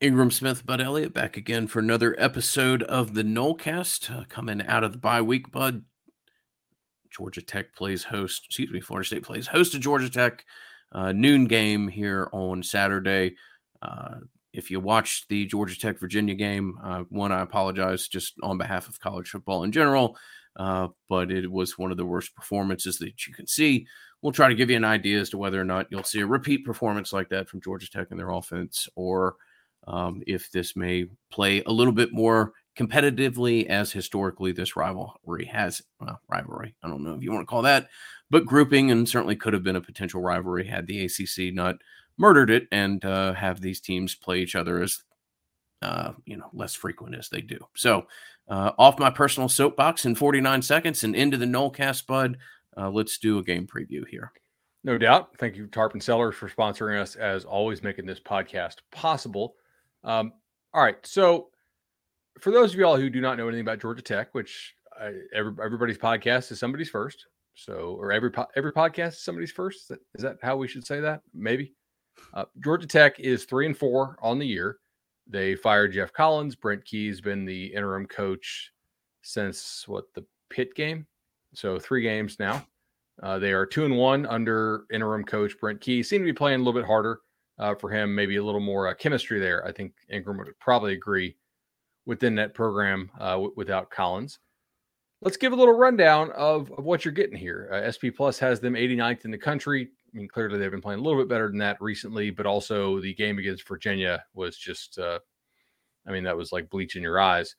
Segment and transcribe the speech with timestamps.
[0.00, 4.10] Ingram Smith, Bud Elliott, back again for another episode of the Nolecast.
[4.10, 5.84] Uh, coming out of the bye week, Bud.
[7.10, 10.44] Georgia Tech plays host, excuse me, Florida State plays host to Georgia Tech.
[10.90, 13.36] Uh, noon game here on Saturday.
[13.82, 14.16] Uh,
[14.52, 18.88] if you watched the Georgia Tech Virginia game, uh, one, I apologize just on behalf
[18.88, 20.16] of college football in general,
[20.56, 23.86] uh, but it was one of the worst performances that you can see.
[24.22, 26.26] We'll try to give you an idea as to whether or not you'll see a
[26.26, 29.36] repeat performance like that from Georgia Tech and their offense or
[29.86, 35.82] um, if this may play a little bit more competitively as historically this rivalry has
[36.00, 36.74] well, rivalry.
[36.82, 37.88] I don't know if you want to call that,
[38.30, 41.76] but grouping and certainly could have been a potential rivalry had the ACC not
[42.18, 45.02] murdered it and uh, have these teams play each other as
[45.82, 47.58] uh, you know less frequent as they do.
[47.76, 48.06] So
[48.48, 52.38] uh, off my personal soapbox in 49 seconds and into the Nolecast, Bud.
[52.76, 54.32] Uh, let's do a game preview here.
[54.82, 55.30] No doubt.
[55.38, 59.54] Thank you, Tarpon Cellars, for sponsoring us as always, making this podcast possible.
[60.04, 60.32] Um,
[60.72, 60.96] all right.
[61.04, 61.48] So,
[62.40, 65.52] for those of y'all who do not know anything about Georgia Tech, which I, every,
[65.64, 67.26] everybody's podcast is somebody's first.
[67.54, 69.90] So, or every every podcast is somebody's first.
[70.14, 71.22] Is that, how we should say that?
[71.32, 71.72] Maybe.
[72.32, 74.78] Uh, Georgia Tech is three and four on the year.
[75.26, 76.56] They fired Geoff Collins.
[76.56, 78.72] Brent Key's been the interim coach
[79.22, 81.06] since what the Pitt game.
[81.54, 82.66] So three games now.
[83.22, 86.02] Uh, they are two and one under interim coach Brent Key.
[86.02, 87.20] Seem to be playing a little bit harder
[87.58, 89.66] uh, for him, maybe a little more uh, chemistry there.
[89.66, 91.36] I think Ingram would probably agree
[92.06, 94.38] within that program uh, w- without Collins.
[95.20, 97.70] Let's give a little rundown of, of what you're getting here.
[97.72, 99.90] Uh, SP Plus has them 89th in the country.
[100.12, 103.00] I mean, clearly they've been playing a little bit better than that recently, but also
[103.00, 105.18] the game against Virginia was just, uh,
[106.06, 107.56] I mean, that was like bleach in your eyes.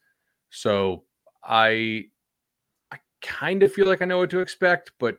[0.51, 1.03] So
[1.43, 2.05] I,
[2.91, 5.17] I kind of feel like I know what to expect, but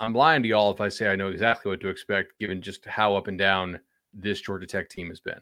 [0.00, 2.84] I'm lying to y'all if I say I know exactly what to expect, given just
[2.84, 3.80] how up and down
[4.16, 5.40] this Georgia Tech team has been.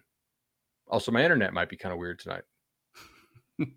[0.88, 2.42] Also, my internet might be kind of weird tonight.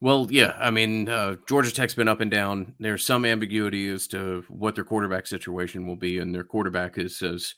[0.00, 0.56] well, yeah.
[0.58, 2.74] I mean, uh, Georgia Tech's been up and down.
[2.80, 7.22] There's some ambiguity as to what their quarterback situation will be, and their quarterback is
[7.22, 7.54] as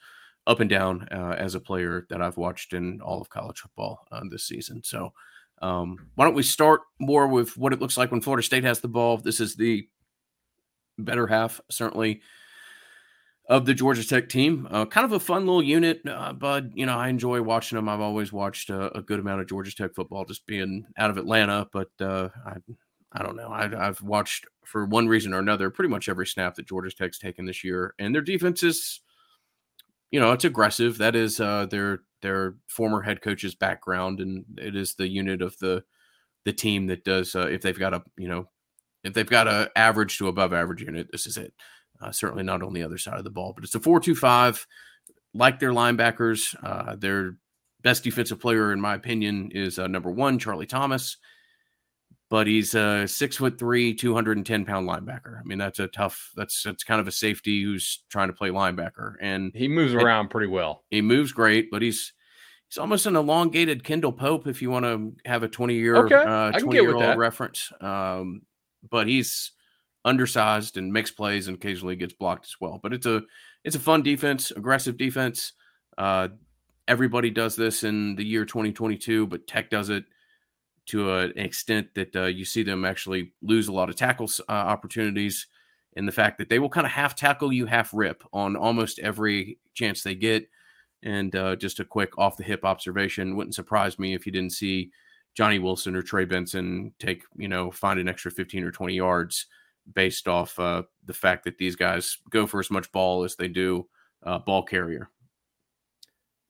[0.47, 4.07] up and down uh, as a player that I've watched in all of college football
[4.11, 4.83] uh, this season.
[4.83, 5.13] So,
[5.61, 8.81] um, why don't we start more with what it looks like when Florida State has
[8.81, 9.19] the ball?
[9.19, 9.89] This is the
[10.99, 12.23] better half, certainly
[13.49, 14.69] of the Georgia Tech team.
[14.71, 17.89] Uh, kind of a fun little unit, uh, but you know I enjoy watching them.
[17.89, 21.17] I've always watched a, a, good amount of Georgia Tech football, just being out of
[21.17, 21.67] Atlanta.
[21.73, 22.57] But uh, I,
[23.13, 23.49] I don't know.
[23.51, 27.19] I, have watched for one reason or another pretty much every snap that Georgia Tech's
[27.19, 29.01] taken this year, and their defense is,
[30.11, 30.99] you know, it's aggressive.
[30.99, 35.57] That is uh, their their former head coach's background, and it is the unit of
[35.59, 35.85] the
[36.45, 37.35] the team that does.
[37.35, 38.51] Uh, if they've got a you know,
[39.05, 41.55] if they've got a average to above average unit, this is it.
[42.01, 44.67] Uh, certainly not on the other side of the ball, but it's a four-two-five.
[45.35, 47.37] Like their linebackers, uh, their
[47.83, 51.17] best defensive player, in my opinion, is uh, number one, Charlie Thomas.
[52.31, 55.41] But he's a six foot three, 210 pound linebacker.
[55.41, 58.51] I mean, that's a tough, that's, that's kind of a safety who's trying to play
[58.51, 59.15] linebacker.
[59.21, 60.85] And he moves around pretty well.
[60.91, 62.13] He moves great, but he's,
[62.69, 66.17] he's almost an elongated Kendall Pope if you want to have a 20 year, okay,
[66.17, 67.73] uh, 20 year old reference.
[67.81, 68.43] Um,
[68.91, 69.53] but he's,
[70.09, 72.81] undersized and makes plays and occasionally gets blocked as well.
[72.83, 73.23] But it's a
[73.65, 75.53] it's a fun defense, aggressive defense.
[75.97, 76.29] Uh,
[76.87, 80.05] everybody does this in the year 2022, but Tech does it
[80.87, 84.41] to a, an extent that uh, you see them actually lose a lot of tackles
[84.49, 85.47] uh, opportunities.
[85.97, 88.99] And the fact that they will kind of half tackle you, half rip on almost
[89.01, 90.49] every chance they get.
[91.03, 94.53] And uh, just a quick off the hip observation wouldn't surprise me if you didn't
[94.53, 94.91] see
[95.35, 99.47] Johnny Wilson or Trey Benson take, you know, find an extra 15 or 20 yards
[99.95, 103.49] based off uh, the fact that these guys go for as much ball as they
[103.49, 103.87] do
[104.23, 105.09] uh, ball carrier.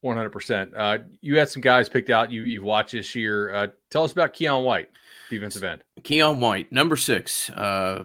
[0.00, 0.72] One hundred percent.
[0.76, 2.30] Uh, you had some guys picked out.
[2.30, 3.52] You you've watched this year.
[3.52, 4.90] Uh, tell us about Keion White,
[5.28, 5.82] defensive end.
[6.02, 7.50] Keion White, number six.
[7.50, 8.04] Uh,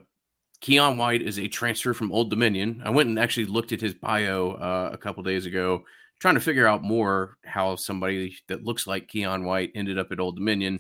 [0.62, 2.82] Keion White is a transfer from Old Dominion.
[2.84, 5.84] I went and actually looked at his bio uh, a couple days ago,
[6.20, 10.20] trying to figure out more how somebody that looks like Keion White ended up at
[10.20, 10.80] Old Dominion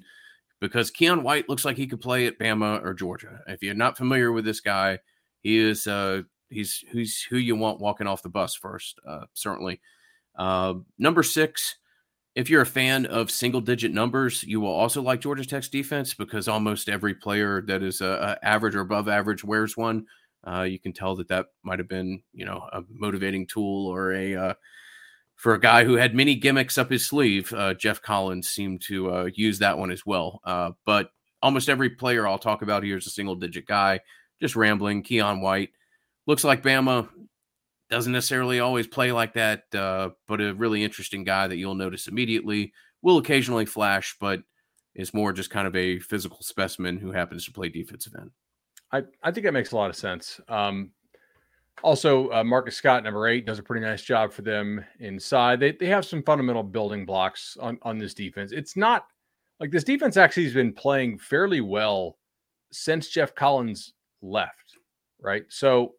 [0.63, 3.41] because Keion White looks like he could play at Bama or Georgia.
[3.47, 4.99] If you're not familiar with this guy,
[5.41, 9.81] he is uh, he's who's who you want walking off the bus first, uh, certainly.
[10.37, 11.75] Uh, number six,
[12.33, 16.13] if you're a fan of single digit numbers, you will also like Georgia Tech's defense
[16.13, 20.05] because almost every player that is uh, average or above average wears one.
[20.47, 24.13] Uh, you can tell that that might have been, you know, a motivating tool or
[24.13, 24.53] a uh,
[25.43, 29.13] for a guy who had many gimmicks up his sleeve, uh, Geoff Collins seemed to
[29.13, 30.39] uh, use that one as well.
[30.45, 31.11] Uh, but
[31.41, 33.99] almost every player I'll talk about here is a single digit guy.
[34.41, 35.03] Just rambling.
[35.03, 35.71] Keion White
[36.27, 37.09] looks like Bama.
[37.89, 42.07] Doesn't necessarily always play like that, uh, but a really interesting guy that you'll notice
[42.07, 44.43] immediately will occasionally flash, but
[44.95, 48.31] is more just kind of a physical specimen who happens to play defensive end.
[48.93, 50.39] I, I think that makes a lot of sense.
[50.47, 50.91] Um,
[51.81, 55.59] also, uh, Marcus Scott, number eight, does a pretty nice job for them inside.
[55.59, 58.51] They, they have some fundamental building blocks on, on this defense.
[58.51, 59.07] It's not
[59.59, 62.17] like this defense actually has been playing fairly well
[62.71, 64.77] since Geoff Collins left,
[65.19, 65.43] right?
[65.49, 65.95] So,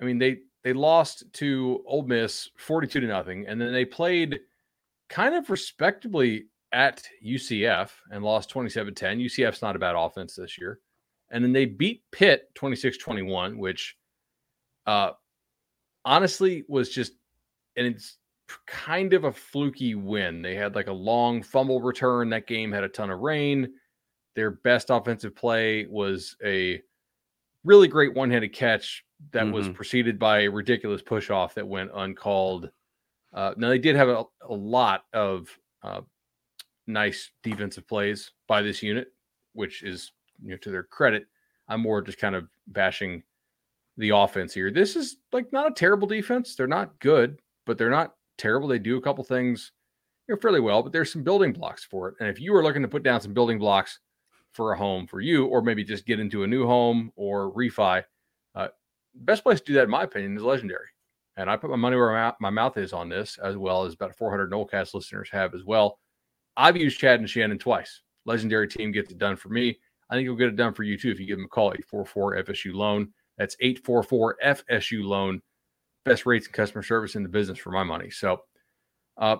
[0.00, 4.40] I mean, they they lost to Ole Miss 42 to nothing, and then they played
[5.08, 9.18] kind of respectably at UCF and lost 27 10.
[9.18, 10.80] UCF's not a bad offense this year.
[11.30, 13.96] And then they beat Pitt 26 21, which
[14.86, 15.10] uh,
[16.04, 17.12] honestly was just,
[17.76, 18.18] and it's
[18.66, 20.42] kind of a fluky win.
[20.42, 22.30] They had like a long fumble return.
[22.30, 23.72] That game had a ton of rain.
[24.34, 26.82] Their best offensive play was a
[27.64, 29.54] really great one handed catch that mm-hmm.
[29.54, 32.70] was preceded by a ridiculous push off that went uncalled.
[33.32, 35.48] Uh, now, they did have a, a lot of
[35.82, 36.02] uh,
[36.86, 39.12] nice defensive plays by this unit,
[39.54, 41.26] which is you know, to their credit.
[41.68, 43.22] I'm more just kind of bashing
[43.96, 44.70] the offense here.
[44.70, 46.54] This is like not a terrible defense.
[46.54, 48.68] They're not good, but they're not terrible.
[48.68, 49.72] They do a couple things
[50.28, 52.14] you know, fairly well, but there's some building blocks for it.
[52.20, 54.00] And if you are looking to put down some building blocks
[54.52, 58.02] for a home for you, or maybe just get into a new home or refi,
[58.54, 58.68] uh,
[59.14, 60.86] best place to do that, in my opinion, is legendary.
[61.36, 64.14] And I put my money where my mouth is on this, as well as about
[64.16, 65.98] 400 Nolecast listeners have as well.
[66.56, 68.02] I've used Chad and Shannon twice.
[68.24, 69.78] Legendary team gets it done for me.
[70.08, 71.72] I think you'll get it done for you too if you give them a call,
[71.72, 73.12] 844 FSU loan.
[73.38, 75.40] That's 844 FSU loan.
[76.04, 78.10] Best rates and customer service in the business for my money.
[78.10, 78.42] So,
[79.16, 79.36] uh,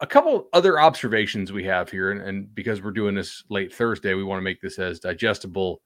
[0.00, 4.14] a couple other observations we have here, and, and, because we're doing this late Thursday,
[4.14, 5.80] we want to make this as digestible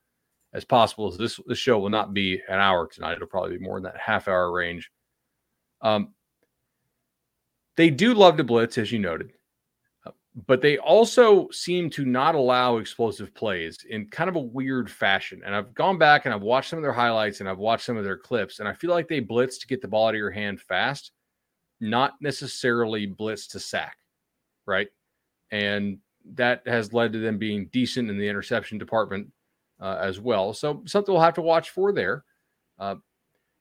[0.52, 1.10] as possible.
[1.10, 3.82] So this this show will not be an hour tonight; it'll probably be more in
[3.84, 4.90] that half hour range.
[5.80, 6.14] Um,
[7.76, 9.32] they do love to blitz, as you noted
[10.46, 15.42] but they also seem to not allow explosive plays in kind of a weird fashion.
[15.44, 17.98] And I've gone back and I've watched some of their highlights and I've watched some
[17.98, 20.18] of their clips, and I feel like they blitz to get the ball out of
[20.18, 21.12] your hand fast,
[21.80, 23.98] not necessarily blitz to sack,
[24.64, 24.88] right?
[25.50, 25.98] And
[26.34, 29.30] that has led to them being decent in the interception department
[29.80, 30.54] uh, as well.
[30.54, 32.24] So something we'll have to watch for there.
[32.78, 32.96] Uh,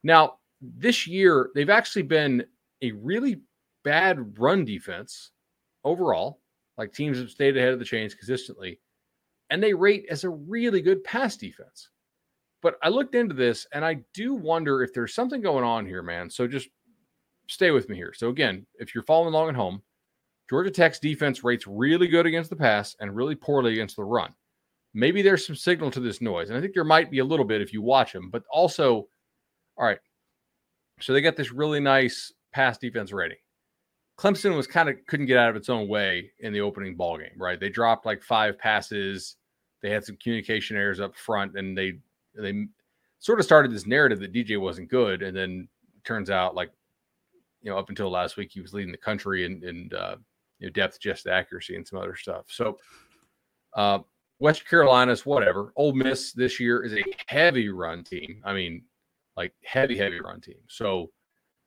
[0.02, 2.44] now, this year, they've actually been
[2.80, 3.42] a really
[3.82, 5.32] bad run defense
[5.84, 6.38] overall
[6.78, 8.80] like teams have stayed ahead of the chains consistently,
[9.50, 11.90] and they rate as a really good pass defense.
[12.62, 16.02] But I looked into this and I do wonder if there's something going on here,
[16.02, 16.30] man.
[16.30, 16.68] So just
[17.48, 18.14] stay with me here.
[18.14, 19.82] So again, if you're following along at home,
[20.48, 24.32] Georgia Tech's defense rates really good against the pass and really poorly against the run.
[24.94, 26.50] Maybe there's some signal to this noise.
[26.50, 29.08] And I think there might be a little bit if you watch them, but also,
[29.76, 29.98] all right.
[31.00, 33.38] So they got this really nice pass defense rating.
[34.22, 37.18] Clemson was kind of couldn't get out of its own way in the opening ball
[37.18, 37.58] game, right?
[37.58, 39.34] They dropped like five passes.
[39.82, 41.94] They had some communication errors up front, and they
[42.36, 42.66] they
[43.18, 45.66] sort of started this narrative that DJ wasn't good, and then
[46.04, 46.70] turns out like
[47.62, 50.14] you know up until last week he was leading the country in, in uh,
[50.60, 52.44] you know, depth, just accuracy, and some other stuff.
[52.46, 52.78] So
[53.74, 53.98] uh,
[54.38, 55.72] West Carolina's whatever.
[55.74, 58.40] Ole Miss this year is a heavy run team.
[58.44, 58.84] I mean,
[59.36, 60.62] like heavy, heavy run team.
[60.68, 61.10] So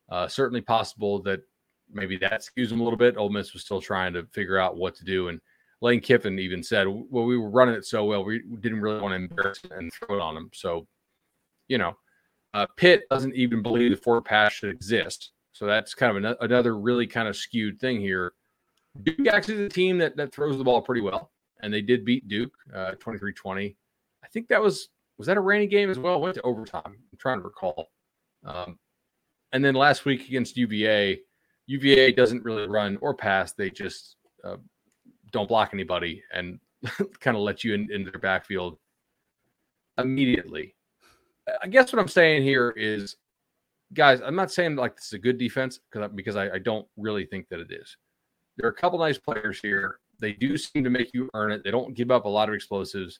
[0.07, 1.42] uh, certainly possible that
[1.91, 3.17] maybe that skews them a little bit.
[3.17, 5.29] Ole Miss was still trying to figure out what to do.
[5.29, 5.39] And
[5.81, 9.11] Lane Kiffin even said, well, we were running it so well, we didn't really want
[9.11, 10.49] to embarrass and throw it on them.
[10.54, 10.87] So,
[11.68, 11.95] you know,
[12.54, 15.31] uh, Pitt doesn't even believe the four pass should exist.
[15.51, 18.33] So that's kind of an, another really kind of skewed thing here.
[19.04, 21.31] Duke actually is a team that, that throws the ball pretty well.
[21.61, 23.77] And they did beat Duke uh, 23 uh, 20.
[24.23, 26.19] I think that was, was that a rainy game as well?
[26.19, 26.81] Went to overtime.
[26.85, 27.87] I'm trying to recall.
[28.45, 28.80] Um,
[29.51, 31.19] and then last week against UVA,
[31.68, 34.57] UVA doesn't really run or pass; they just uh,
[35.31, 36.60] don't block anybody and
[37.19, 38.78] kind of let you in, into their backfield
[39.98, 40.76] immediately.
[41.62, 43.18] I guess what I'm saying here is,
[43.94, 46.88] guys, I'm not saying like this is a good defense because because I, I don't
[46.98, 47.98] really think that it is.
[48.57, 50.00] There are a couple nice players here.
[50.19, 51.64] They do seem to make you earn it.
[51.64, 53.19] They don't give up a lot of explosives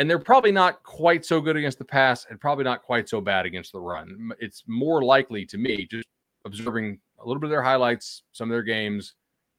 [0.00, 3.20] and they're probably not quite so good against the pass and probably not quite so
[3.20, 4.32] bad against the run.
[4.40, 6.08] It's more likely to me, just
[6.44, 9.14] observing a little bit of their highlights, some of their games,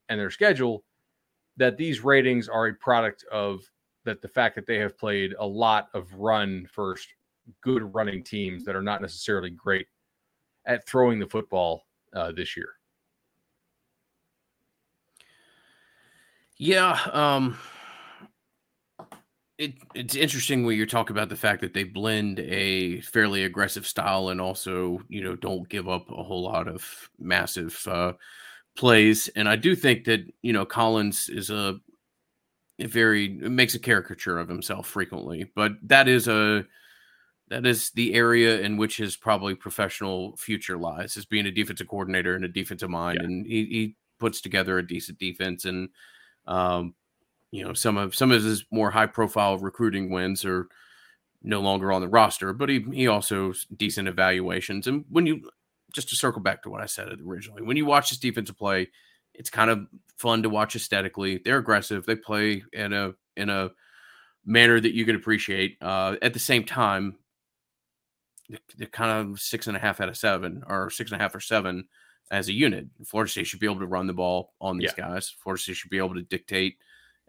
[0.09, 0.83] and their schedule,
[1.57, 3.61] that these ratings are a product of
[4.03, 7.07] that the fact that they have played a lot of run first,
[7.61, 9.87] good running teams that are not necessarily great
[10.65, 11.83] at throwing the football
[12.15, 12.69] uh, this year.
[16.57, 17.57] Yeah, um,
[19.61, 23.85] it, it's interesting when you talk about the fact that they blend a fairly aggressive
[23.85, 26.83] style and also, you know, don't give up a whole lot of
[27.19, 28.13] massive uh,
[28.75, 29.27] plays.
[29.35, 31.79] And I do think that, you know, Collins is a
[32.79, 35.51] very makes a caricature of himself frequently.
[35.55, 36.65] But that is a
[37.49, 41.87] that is the area in which his probably professional future lies, is being a defensive
[41.87, 43.27] coordinator and a defensive mind, yeah.
[43.27, 45.89] and he, he puts together a decent defense and
[46.47, 46.95] um,
[47.51, 50.67] you know some of some of his more high profile recruiting wins are
[51.43, 54.87] no longer on the roster, but he he also decent evaluations.
[54.87, 55.49] And when you
[55.93, 58.89] just to circle back to what I said originally, when you watch this defensive play,
[59.33, 61.41] it's kind of fun to watch aesthetically.
[61.43, 62.05] They're aggressive.
[62.05, 63.71] They play in a in a
[64.45, 65.77] manner that you can appreciate.
[65.81, 67.17] Uh, at the same time,
[68.77, 71.35] they're kind of six and a half out of seven, or six and a half
[71.35, 71.87] or seven
[72.31, 72.87] as a unit.
[73.05, 75.09] Florida State should be able to run the ball on these yeah.
[75.09, 75.29] guys.
[75.29, 76.77] Florida State should be able to dictate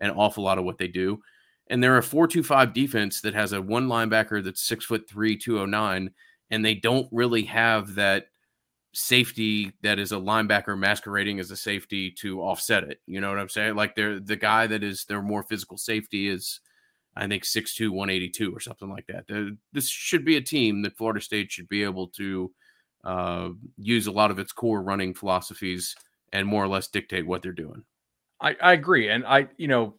[0.02, 1.20] an awful lot of what they do.
[1.68, 6.10] And they're a four-two-five defense that has a one linebacker that's six foot three, 209,
[6.50, 8.26] and they don't really have that
[8.94, 13.00] safety that is a linebacker masquerading as a safety to offset it.
[13.06, 13.74] You know what I'm saying?
[13.74, 16.60] Like they're the guy that is their more physical safety is
[17.16, 19.56] I think 6'2, 182 or something like that.
[19.72, 22.52] This should be a team that Florida State should be able to
[23.04, 25.94] uh, use a lot of its core running philosophies
[26.32, 27.84] and more or less dictate what they're doing.
[28.42, 29.08] I, I agree.
[29.08, 29.94] And I, you know,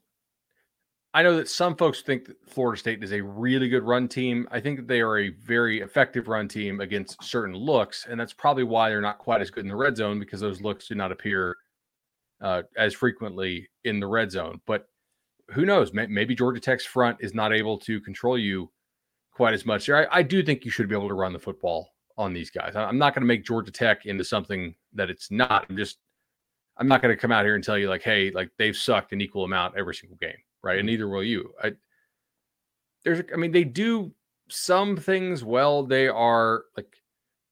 [1.15, 4.47] I know that some folks think that Florida State is a really good run team.
[4.51, 8.33] I think that they are a very effective run team against certain looks, and that's
[8.33, 10.95] probably why they're not quite as good in the red zone because those looks do
[10.95, 11.55] not appear
[12.41, 14.59] uh, as frequently in the red zone.
[14.65, 14.87] But
[15.51, 15.93] who knows?
[15.93, 18.71] Maybe Georgia Tech's front is not able to control you
[19.31, 19.89] quite as much.
[19.89, 22.75] I, I do think you should be able to run the football on these guys.
[22.75, 25.65] I'm not going to make Georgia Tech into something that it's not.
[25.69, 25.97] I'm just,
[26.77, 29.13] I'm not going to come out here and tell you like, hey, like they've sucked
[29.13, 30.79] an equal amount every single game right?
[30.79, 30.93] And mm-hmm.
[30.93, 31.53] neither will you.
[31.61, 31.73] I
[33.03, 34.11] there's I mean they do
[34.49, 35.83] some things well.
[35.83, 36.95] They are like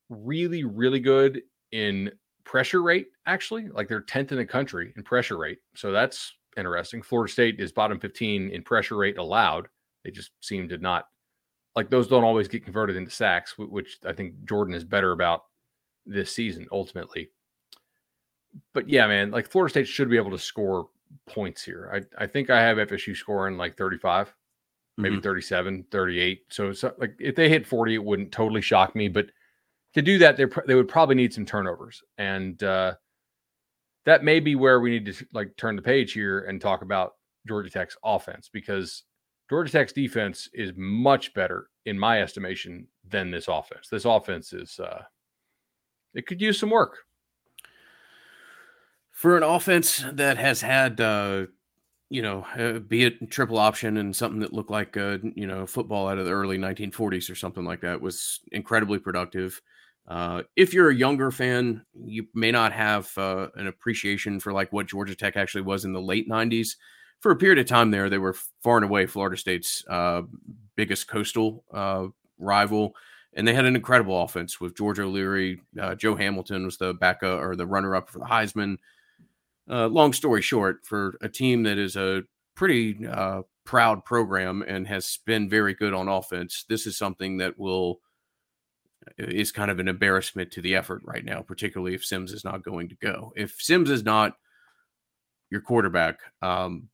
[0.08, 2.10] really really good in
[2.44, 3.68] pressure rate actually.
[3.68, 5.58] Like they're 10th in the country in pressure rate.
[5.76, 7.02] So that's interesting.
[7.02, 9.68] Florida State is bottom 15 in pressure rate allowed.
[10.04, 11.06] They just seem to not
[11.76, 15.44] like those don't always get converted into sacks, which I think Jordan is better about
[16.04, 17.30] this season ultimately.
[18.74, 20.88] But yeah, man, like Florida State should be able to score
[21.26, 21.90] points here.
[21.92, 24.32] I, I think I have FSU scoring like 35,
[24.98, 25.22] maybe mm-hmm.
[25.22, 26.42] 37, 38.
[26.48, 29.08] So, so like if they hit 40, it wouldn't totally shock me.
[29.08, 29.26] But
[29.94, 32.94] to do that, they they would probably need some turnovers, and uh,
[34.04, 37.12] that may be where we need to like turn the page here and talk about
[37.46, 39.04] Georgia Tech's offense because
[39.50, 43.88] Georgia Tech's defense is much better in my estimation than this offense.
[43.90, 45.02] This offense is uh,
[46.14, 47.00] it could use some work
[49.22, 51.46] for an offense that has had uh,
[52.10, 55.64] you know uh, be it triple option and something that looked like uh, you know
[55.64, 59.62] football out of the early 1940s or something like that was incredibly productive
[60.08, 64.72] uh, if you're a younger fan you may not have uh, an appreciation for like
[64.72, 66.74] what georgia tech actually was in the late 90s
[67.20, 70.22] for a period of time there they were far and away florida state's uh,
[70.74, 72.06] biggest coastal uh,
[72.40, 72.92] rival
[73.34, 75.58] and they had an incredible offense with George O'Leary.
[75.96, 78.76] Joe Hamilton was the backup or the runner-up for the Heisman
[79.72, 82.22] uh, long story short, for a team that is a
[82.54, 87.58] pretty uh, proud program and has been very good on offense, this is something that
[87.58, 88.00] will
[89.06, 92.44] uh, is kind of an embarrassment to the effort right now, particularly if Sims is
[92.44, 93.32] not going to go.
[93.34, 94.34] If Sims is not
[95.50, 96.88] your quarterback, um,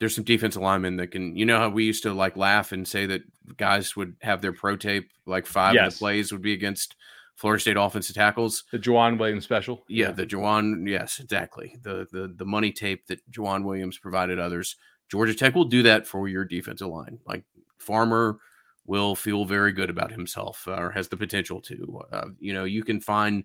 [0.00, 2.88] there's some defensive linemen that can, you know, how we used to like laugh and
[2.88, 3.22] say that
[3.56, 5.86] guys would have their pro tape, like five yes.
[5.86, 6.96] of the plays would be against
[7.36, 8.64] Florida State offensive tackles.
[8.72, 9.84] The Joejuan Williams special.
[9.88, 10.88] Yeah, the Joejuan.
[10.88, 11.76] Yes, exactly.
[11.82, 14.76] The the the money tape that Joejuan Williams provided others.
[15.10, 17.18] Georgia Tech will do that for your defensive line.
[17.26, 17.44] Like
[17.78, 18.38] Farmer
[18.86, 22.02] will feel very good about himself, uh, or has the potential to.
[22.12, 23.44] Uh, you know, you can find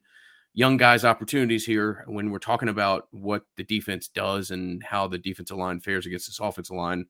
[0.54, 5.18] young guys opportunities here when we're talking about what the defense does and how the
[5.18, 7.06] defensive line fares against this offensive line.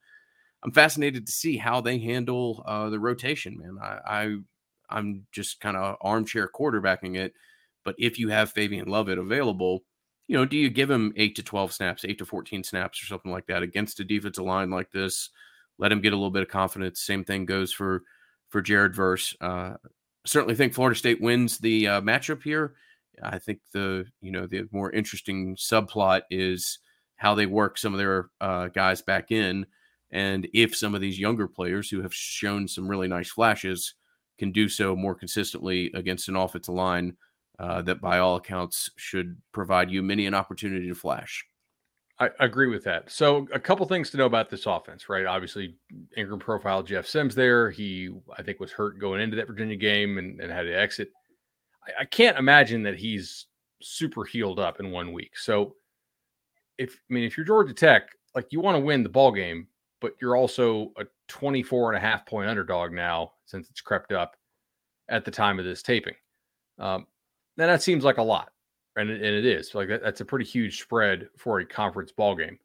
[0.63, 3.77] I'm fascinated to see how they handle uh, the rotation, man.
[3.81, 4.36] I, I
[4.89, 7.34] I'm just kind of armchair quarterbacking it.
[7.84, 9.84] But if you have Fabian Lovett available,
[10.27, 13.06] you know, do you give him eight to 12 snaps, eight to 14 snaps or
[13.06, 15.29] something like that against a defensive line like this?
[15.77, 17.01] Let him get a little bit of confidence.
[17.01, 18.03] Same thing goes for
[18.50, 19.36] for Jared Verse.
[19.39, 19.75] Uh,
[20.25, 22.75] certainly think Florida State wins the uh, matchup here.
[23.24, 26.79] I think the you know the more interesting subplot is
[27.15, 29.65] how they work some of their uh, guys back in,
[30.12, 33.96] and if some of these younger players who have shown some really nice flashes
[34.38, 37.15] can do so more consistently against an offensive line
[37.60, 41.46] uh, that, by all accounts, should provide you many an opportunity to flash.
[42.20, 43.12] I agree with that.
[43.12, 45.27] So, a couple things to know about this offense, right?
[45.27, 45.75] Obviously,
[46.15, 47.70] Ingram profile Jeff Sims there.
[47.70, 51.12] He, I think, was hurt going into that Virginia game and, and had to exit.
[51.88, 53.46] I, I can't imagine that he's
[53.84, 55.38] super healed up in one week.
[55.38, 55.75] So,
[56.79, 59.67] if I mean, if you're Georgia Tech, like you want to win the ball game,
[60.01, 64.35] but you're also a 24 and a half point underdog now since it's crept up
[65.09, 66.15] at the time of this taping.
[66.79, 67.07] Um,
[67.55, 68.51] then that seems like a lot,
[68.95, 72.11] and it, and it is like that, that's a pretty huge spread for a conference
[72.11, 72.59] ball game.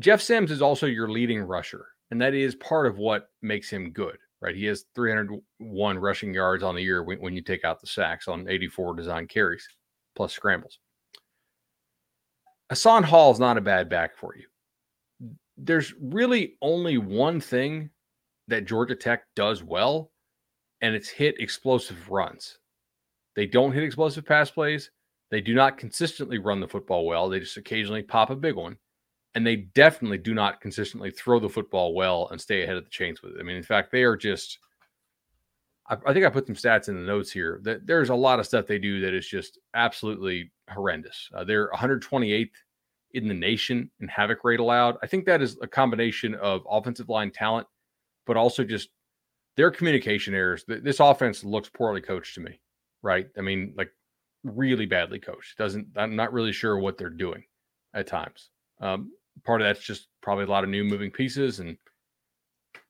[0.00, 3.90] Jeff Sims is also your leading rusher, and that is part of what makes him
[3.90, 4.56] good, right?
[4.56, 8.28] He has 301 rushing yards on the year when, when you take out the sacks
[8.28, 9.66] on 84 design carries
[10.16, 10.78] plus scrambles.
[12.70, 14.44] Hassan Hall is not a bad back for you.
[15.58, 17.90] There's really only one thing
[18.46, 20.10] that Georgia Tech does well,
[20.80, 22.58] and it's hit explosive runs.
[23.36, 24.90] They don't hit explosive pass plays.
[25.30, 27.28] They do not consistently run the football well.
[27.28, 28.76] They just occasionally pop a big one.
[29.34, 32.90] And they definitely do not consistently throw the football well and stay ahead of the
[32.90, 33.40] chains with it.
[33.40, 34.58] I mean, in fact, they are just,
[35.88, 38.40] I, I think I put some stats in the notes here that there's a lot
[38.40, 41.28] of stuff they do that is just absolutely horrendous.
[41.34, 42.48] Uh, they're 128th
[43.14, 44.96] in the nation in havoc rate allowed.
[45.02, 47.66] I think that is a combination of offensive line talent,
[48.26, 48.90] but also just
[49.56, 50.64] their communication errors.
[50.68, 52.60] This offense looks poorly coached to me,
[53.02, 53.28] right?
[53.36, 53.90] I mean, like
[54.44, 55.58] really badly coached.
[55.58, 57.44] Doesn't I'm not really sure what they're doing
[57.94, 58.50] at times.
[58.80, 59.12] Um,
[59.44, 61.76] part of that's just probably a lot of new moving pieces, and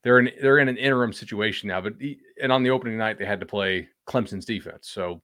[0.02, 1.80] they're in they're in an interim situation now.
[1.80, 1.94] But
[2.42, 5.22] and on the opening night they had to play Clemson's defense, so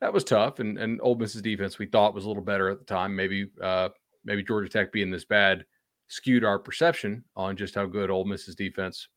[0.00, 0.58] that was tough.
[0.58, 3.14] And and Ole Miss's defense we thought was a little better at the time.
[3.14, 3.90] Maybe uh,
[4.24, 5.64] maybe Georgia Tech being this bad
[6.08, 9.08] skewed our perception on just how good Ole Miss's defense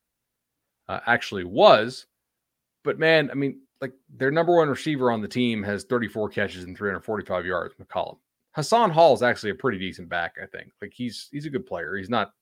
[0.87, 2.07] uh, actually was.
[2.83, 6.63] But man, I mean, like their number one receiver on the team has 34 catches
[6.63, 7.75] and 345 yards.
[7.75, 8.17] McCollum.
[8.53, 10.35] Hassan Hall is actually a pretty decent back.
[10.41, 10.71] I think.
[10.81, 11.95] Like he's he's a good player.
[11.95, 12.33] He's not.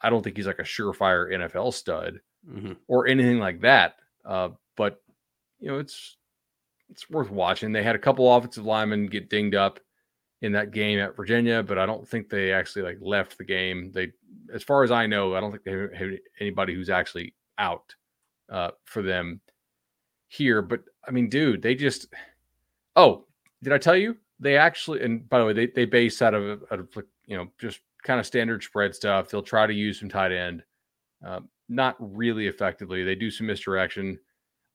[0.00, 2.72] I don't think he's like a surefire NFL stud mm-hmm.
[2.88, 3.96] or anything like that.
[4.24, 5.00] Uh, but
[5.60, 6.16] you know, it's
[6.92, 7.72] it's worth watching.
[7.72, 9.80] They had a couple offensive linemen get dinged up
[10.42, 13.90] in that game at Virginia, but I don't think they actually like left the game.
[13.92, 14.12] They,
[14.52, 17.94] as far as I know, I don't think they have anybody who's actually out
[18.50, 19.40] uh, for them
[20.28, 20.60] here.
[20.60, 22.06] But I mean, dude, they just.
[22.94, 23.24] Oh,
[23.62, 25.02] did I tell you they actually?
[25.02, 26.88] And by the way, they they base out of, out of
[27.26, 29.30] you know just kind of standard spread stuff.
[29.30, 30.62] They'll try to use some tight end,
[31.24, 33.02] uh, not really effectively.
[33.02, 34.18] They do some misdirection.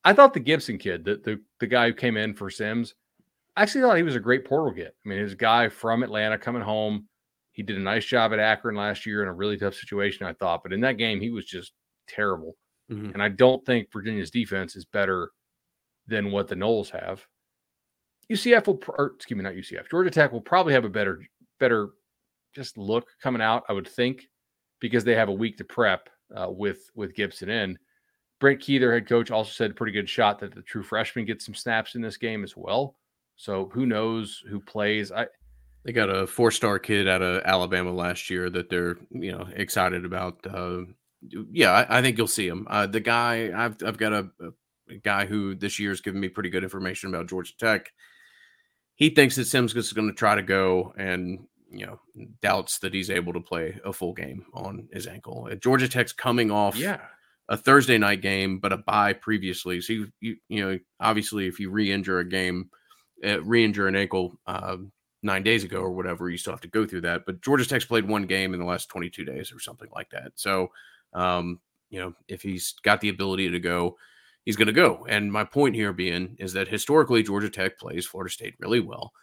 [0.08, 2.96] I thought the Gibson kid, the, the the guy who came in for Sims,
[3.58, 4.96] I actually thought he was a great portal get.
[5.06, 7.10] I mean, his guy from Atlanta coming home.
[7.52, 10.32] He did a nice job at Akron last year in a really tough situation, I
[10.32, 10.64] thought.
[10.64, 11.74] But in that game, he was just
[12.08, 12.56] terrible.
[12.90, 13.16] Mm-hmm.
[13.16, 15.32] And I don't think Virginia's defense is better
[16.08, 17.26] than what the Noles have.
[18.32, 19.90] UCF will, or excuse me, not UCF.
[19.90, 21.20] Georgia Tech will probably have a better,
[21.60, 21.90] better,
[22.56, 23.64] just look coming out.
[23.68, 24.30] I would think
[24.80, 27.78] because they have a week to prep uh, with with Gibson in.
[28.40, 31.46] Brent Key, their head coach, also said pretty good shot that the true freshman gets
[31.46, 32.96] some snaps in this game as well.
[33.36, 35.12] So who knows who plays?
[35.12, 35.28] I
[35.84, 39.48] they got a four star kid out of Alabama last year that they're you know
[39.56, 40.46] excited about.
[40.48, 40.82] Uh,
[41.52, 42.68] yeah, I, I, think you'll see him.
[42.70, 44.30] Uh, the guy I've I've got a,
[44.90, 47.92] a, guy who this year has given me pretty good information about Georgia Tech.
[48.96, 52.00] He thinks that Sims is going to try to go and you know
[52.42, 55.50] doubts that he's able to play a full game on his ankle.
[55.60, 57.00] Georgia Tech's coming off yeah
[57.50, 59.82] a Thursday night game, but a bye previously.
[59.82, 62.70] So you, you, you know, obviously, if you re-injure a game,
[63.26, 64.78] uh, re-injure an ankle uh,
[65.24, 67.26] nine days ago or whatever, you still have to go through that.
[67.26, 70.34] But Georgia Tech's played one game in the last 22 days or something like that.
[70.36, 70.70] So,
[71.14, 73.98] um, you know, if he's got the ability to go,
[74.44, 75.06] he's going to go.
[75.08, 79.14] And my point here being is that historically, Georgia Tech plays Florida State really well.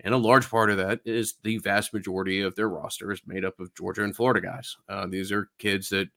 [0.00, 3.44] And a large part of that is the vast majority of their roster is made
[3.44, 4.76] up of Georgia and Florida guys.
[4.88, 6.08] Uh, these are kids that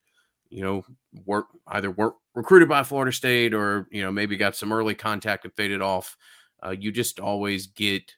[0.49, 0.85] you know,
[1.25, 5.45] work either work recruited by Florida State or you know maybe got some early contact
[5.45, 6.17] and faded off.
[6.65, 8.13] Uh, you just always get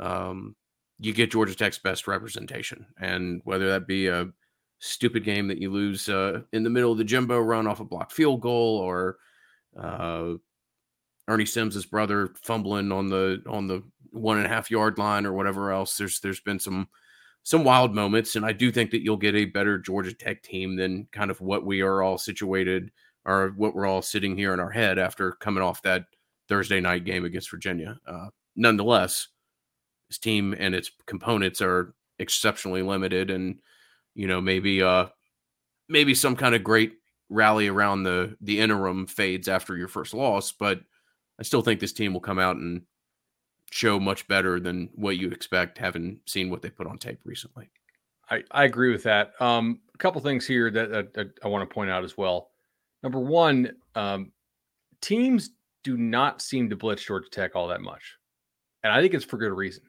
[0.00, 0.54] um,
[0.98, 4.28] you get Georgia Tech's best representation, and whether that be a
[4.78, 7.84] stupid game that you lose uh, in the middle of the Jimbo run off a
[7.84, 9.16] blocked field goal, or
[9.78, 10.34] uh,
[11.28, 15.32] Ernie Sims's brother fumbling on the on the one and a half yard line or
[15.32, 15.96] whatever else.
[15.96, 16.88] There's there's been some
[17.44, 20.76] some wild moments, and I do think that you'll get a better Georgia Tech team
[20.76, 22.90] than kind of what we are all situated
[23.26, 26.06] or what we're all sitting here in our head after coming off that
[26.48, 27.98] Thursday night game against Virginia.
[28.06, 29.28] Uh, nonetheless,
[30.08, 33.60] this team and its components are exceptionally limited, and
[34.14, 35.06] you know maybe uh
[35.88, 36.94] maybe some kind of great
[37.28, 40.80] rally around the the interim fades after your first loss, but
[41.38, 42.82] I still think this team will come out and
[43.74, 47.68] show much better than what you expect, having seen what they put on tape recently.
[48.30, 49.32] I, I agree with that.
[49.40, 52.50] Um, a couple things here that, that, that I want to point out as well.
[53.02, 54.30] Number one, um,
[55.00, 55.50] teams
[55.82, 58.14] do not seem to blitz Georgia Tech all that much.
[58.84, 59.82] And I think it's for good reason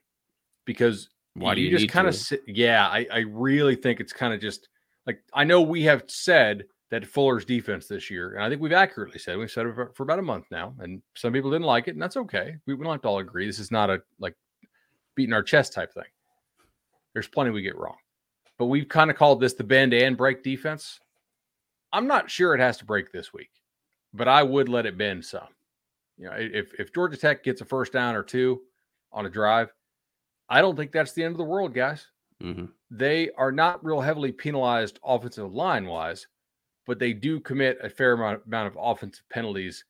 [0.65, 4.41] because Why do you, just kind of yeah, I, I really think it's kind of
[4.41, 4.67] just
[5.06, 8.71] like I know we have said that Fuller's defense this year, and I think we've
[8.71, 11.65] accurately said we've said it for, for about a month now, and some people didn't
[11.65, 12.56] like it, and that's okay.
[12.65, 13.48] We, we don't have to all agree.
[13.48, 14.36] This is not a like
[15.15, 16.04] beating our chest type thing.
[17.13, 17.98] There's plenty we get wrong,
[18.60, 21.00] but we've kind of called this the bend and break defense.
[21.91, 23.52] I'm not sure it has to break this week,
[24.13, 25.48] but I would let it bend some.
[26.17, 28.62] You know, if if Georgia Tech gets a first down or two
[29.12, 29.74] on a drive,
[30.50, 32.08] I don't think that's the end of the world, guys.
[32.43, 32.65] Mm-hmm.
[32.91, 36.28] They are not real heavily penalized offensive line wise,
[36.86, 39.86] but they do commit a fair amount, amount of offensive penalties.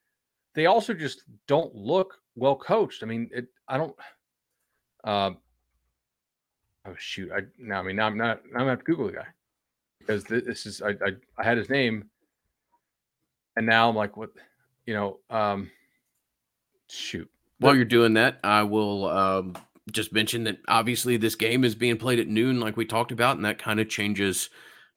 [0.53, 3.03] They also just don't look well coached.
[3.03, 3.95] I mean, it, I don't.
[5.03, 5.37] Um,
[6.87, 7.31] oh shoot!
[7.31, 8.41] I now I mean now I'm not.
[8.45, 9.27] Now I'm gonna have to Google the guy
[9.99, 12.09] because this is I, I I had his name,
[13.55, 14.31] and now I'm like, what?
[14.85, 15.71] You know, um,
[16.89, 17.29] shoot.
[17.59, 19.55] While you're doing that, I will um,
[19.91, 23.35] just mention that obviously this game is being played at noon, like we talked about,
[23.35, 24.49] and that kind of changes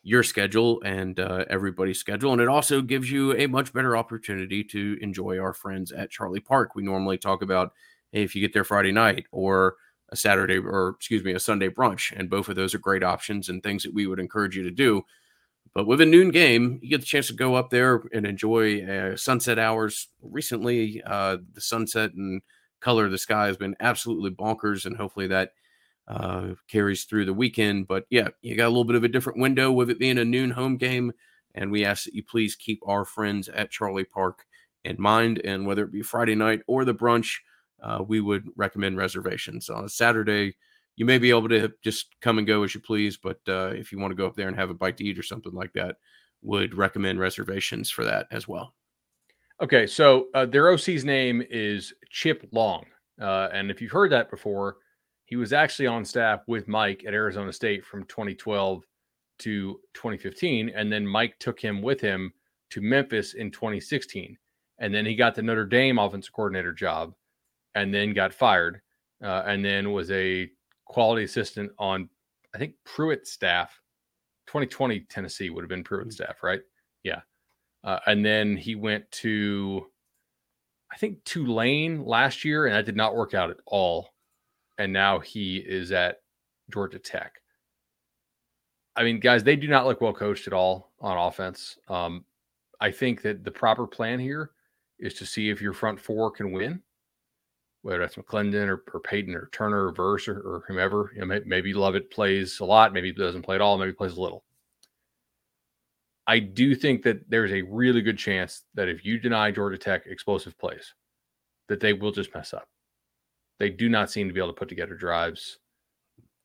[0.09, 2.33] your schedule and uh, everybody's schedule.
[2.33, 6.41] And it also gives you a much better opportunity to enjoy our friends at Charlie
[6.41, 6.75] Park.
[6.75, 7.73] We normally talk about
[8.13, 9.77] hey, if you get there Friday night or
[10.09, 12.11] a Saturday or excuse me, a Sunday brunch.
[12.19, 14.71] And both of those are great options and things that we would encourage you to
[14.71, 15.03] do.
[15.75, 18.83] But with a noon game, you get the chance to go up there and enjoy
[18.87, 20.09] uh, sunset hours.
[20.23, 22.41] Recently, uh, the sunset and
[22.81, 25.53] color of the sky has been absolutely bonkers, and hopefully that
[26.09, 27.87] uh, carries through the weekend.
[27.87, 30.25] But yeah, you got a little bit of a different window with it being a
[30.25, 31.13] noon home game.
[31.55, 34.45] And we ask that you please keep our friends at Charlie Park
[34.85, 35.41] in mind.
[35.45, 37.37] And whether it be Friday night or the brunch,
[37.83, 39.69] uh, we would recommend reservations.
[39.69, 40.57] On a Saturday,
[40.97, 43.17] you may be able to just come and go as you please.
[43.17, 45.19] But uh, if you want to go up there and have a bite to eat
[45.19, 45.97] or something like that,
[46.43, 48.75] would recommend reservations for that as well.
[49.61, 52.85] Okay, so uh, their OC's name is Chip Long,
[53.21, 54.77] uh, and if you've heard that before,
[55.29, 58.83] he was actually on staff with Mike at Arizona State from 2012
[59.41, 62.33] to 2015, and then Mike took him with him
[62.71, 64.39] to Memphis in 2016,
[64.79, 67.13] and then he got the Notre Dame offensive coordinator job,
[67.75, 68.81] and then got fired,
[69.23, 70.51] uh, and then was a
[70.87, 72.09] quality assistant on
[72.55, 73.79] I think Pruitt's staff.
[74.47, 76.25] 2020 Tennessee would have been Pruitt's mm.
[76.25, 76.63] staff, right?
[77.05, 77.21] Yeah.
[77.85, 79.87] Uh, and then he went to,
[80.91, 84.09] I think, Tulane last year, and that did not work out at all.
[84.79, 86.23] And now he is at
[86.73, 87.41] Georgia Tech.
[88.97, 91.79] I mean, guys, they do not look well coached at all on offense.
[91.89, 92.25] Um,
[92.81, 94.51] I think that the proper plan here
[94.99, 96.83] is to see if your front four can win,
[97.83, 101.13] whether that's McLendon or, or Payton or Turner or Verse or, or whomever.
[101.15, 104.21] You know, maybe Lovett plays a lot, maybe doesn't play at all, maybe plays a
[104.21, 104.45] little.
[106.27, 110.07] I do think that there's a really good chance that if you deny Georgia Tech
[110.07, 110.95] explosive plays,
[111.69, 112.69] that they will just mess up.
[113.59, 115.59] They do not seem to be able to put together drives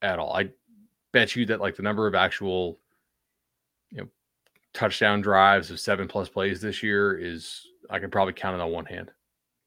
[0.02, 0.36] at all.
[0.36, 0.50] I
[1.12, 2.80] bet you that like the number of actual
[3.92, 4.08] you know
[4.74, 8.72] touchdown drives of seven plus plays this year is I can probably count it on
[8.72, 9.12] one hand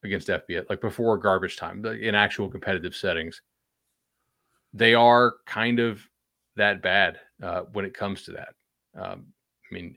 [0.02, 3.42] against FBS, like before garbage time, in actual competitive settings.
[4.72, 6.00] They are kind of
[6.56, 8.54] that bad uh, when it comes to that.
[8.98, 9.26] Um,
[9.70, 9.96] I mean,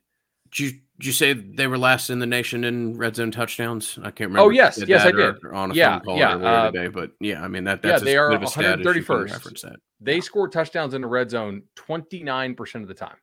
[0.51, 3.97] did you, did you say they were last in the nation in red zone touchdowns?
[3.99, 4.47] I can't remember.
[4.47, 5.35] Oh yes, yes I did.
[5.51, 8.05] on a yeah, phone call yeah, uh, today, but yeah, I mean that that's yeah,
[8.05, 9.75] they are 131st.
[10.01, 10.21] They yeah.
[10.21, 13.15] scored touchdowns in the red zone 29 percent of the time.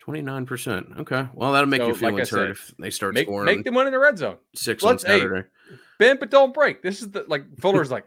[0.00, 0.86] 29 percent.
[0.98, 3.46] Okay, well that'll make so, you feel like hurt if they start make, scoring.
[3.46, 4.36] Make them win in the red zone.
[4.54, 5.48] Six Let's, on Saturday.
[5.68, 6.82] Hey, bend but don't break.
[6.82, 8.04] This is the like Fuller's like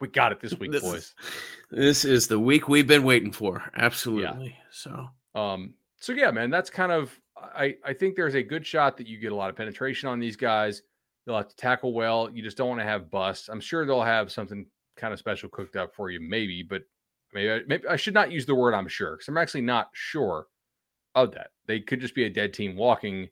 [0.00, 1.14] we got it this week, this, boys.
[1.70, 3.62] This is the week we've been waiting for.
[3.76, 4.48] Absolutely.
[4.48, 4.62] Yeah.
[4.70, 8.96] So um so yeah, man, that's kind of I, I think there's a good shot
[8.96, 10.82] that you get a lot of penetration on these guys.
[11.24, 12.30] They'll have to tackle well.
[12.30, 13.48] You just don't want to have busts.
[13.48, 16.82] I'm sure they'll have something kind of special cooked up for you, maybe, but
[17.34, 20.46] maybe, maybe I should not use the word I'm sure because I'm actually not sure
[21.14, 21.50] of that.
[21.66, 23.28] They could just be a dead team walking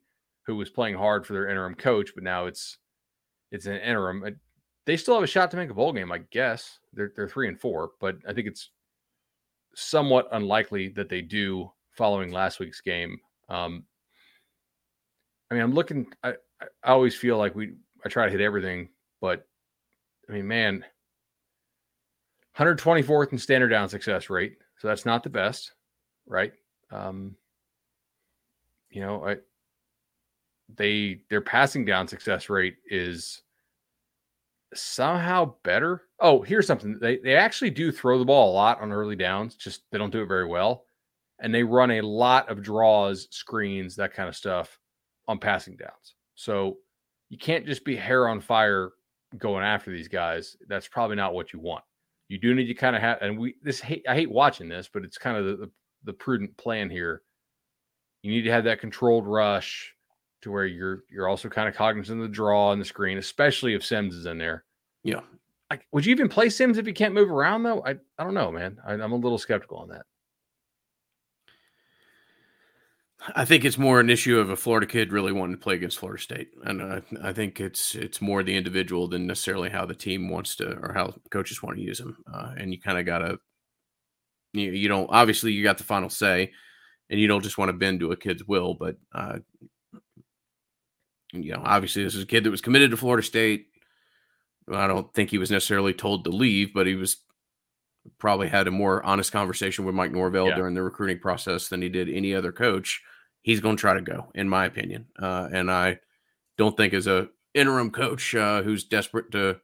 [0.47, 2.79] who was playing hard for their interim coach, but now it's
[3.51, 4.39] it's an interim.
[4.87, 6.79] They still have a shot to make a bowl game, I guess.
[6.93, 8.71] They're they're three and four, but I think it's
[9.75, 13.19] somewhat unlikely that they do following last week's game.
[13.49, 13.85] Um,
[15.55, 16.07] I mean, I'm looking.
[16.25, 17.75] I, I always feel like we.
[18.05, 18.89] I try to hit everything,
[19.21, 19.47] but
[20.29, 20.85] I mean, man,
[22.59, 24.57] 124th in standard down success rate.
[24.79, 25.73] So that's not the best,
[26.27, 26.53] right?
[26.91, 27.37] Um,
[28.91, 29.37] you know, I
[30.75, 33.43] they their passing down success rate is
[34.75, 36.03] somehow better.
[36.19, 36.99] Oh, here's something.
[37.01, 40.11] They they actually do throw the ball a lot on early downs, just they don't
[40.11, 40.85] do it very well.
[41.39, 44.81] And they run a lot of draws, screens, that kind of stuff
[45.29, 46.15] on passing downs.
[46.35, 46.79] So
[47.31, 48.91] you can't just be hair on fire
[49.39, 50.57] going after these guys.
[50.69, 51.85] That's probably not what you want.
[52.29, 54.89] you do need to kind of have, and we this hate, I hate watching this,
[54.93, 55.71] but it's kind of the, the,
[56.05, 57.23] the prudent plan here.
[58.23, 59.95] You need to have that controlled rush
[60.43, 63.75] to where you're you're also kind of cognizant of the draw and the screen, especially
[63.75, 64.65] if Sims is in there.
[65.03, 65.21] Yeah.
[65.71, 67.83] I, would you even play Sims if you can't move around though?
[67.85, 68.79] I I don't know, man.
[68.87, 70.07] I, I'm a little skeptical on that.
[73.35, 75.99] I think it's more an issue of a Florida kid really wanting to play against
[75.99, 79.95] Florida State, and I, I think it's it's more the individual than necessarily how the
[79.95, 82.19] team wants to or how coaches want to use them.
[82.33, 83.39] Uh, and you kind of gotta,
[84.53, 86.53] you you don't obviously you got the final say,
[87.09, 88.75] and you don't just want to bend to a kid's will.
[88.75, 89.39] But uh,
[91.33, 93.69] you know, obviously this is a kid that was committed to Florida State.
[94.71, 97.19] I don't think he was necessarily told to leave, but he was
[98.19, 100.57] probably had a more honest conversation with Mike Norvell yeah.
[100.57, 103.01] during the recruiting process than he did any other coach
[103.45, 105.07] he's going to try to go, in my opinion.
[105.21, 106.01] Uh, and I
[106.57, 109.61] don't think as a interim coach uh, who's desperate to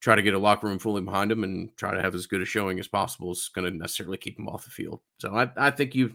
[0.00, 2.40] try to get a locker room fully behind him and try to have as good
[2.40, 5.00] a showing as possible is going to necessarily keep him off the field.
[5.18, 6.14] So I, I think you